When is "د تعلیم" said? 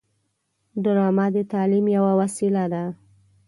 1.35-1.85